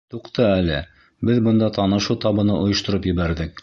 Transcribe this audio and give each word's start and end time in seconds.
Туҡта 0.13 0.47
әле, 0.61 0.79
беҙ 1.31 1.43
бында 1.49 1.71
танышыу 1.79 2.19
табыны 2.27 2.61
ойоштороп 2.67 3.11
ебәрҙек. 3.15 3.59